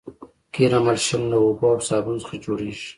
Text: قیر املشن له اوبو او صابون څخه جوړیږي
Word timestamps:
قیر 0.53 0.71
املشن 0.79 1.21
له 1.31 1.37
اوبو 1.43 1.65
او 1.73 1.79
صابون 1.87 2.17
څخه 2.23 2.35
جوړیږي 2.45 2.87